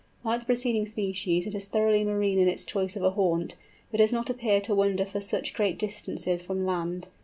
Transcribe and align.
Like 0.23 0.39
the 0.39 0.45
preceding 0.47 0.87
species 0.87 1.45
it 1.45 1.53
is 1.53 1.67
thoroughly 1.67 2.03
marine 2.03 2.39
in 2.39 2.47
its 2.47 2.65
choice 2.65 2.95
of 2.95 3.03
a 3.03 3.11
haunt, 3.11 3.55
but 3.91 3.99
does 3.99 4.11
not 4.11 4.31
appear 4.31 4.59
to 4.61 4.73
wander 4.73 5.05
for 5.05 5.21
such 5.21 5.53
great 5.53 5.77
distances 5.77 6.41
from 6.41 6.65
land. 6.65 7.09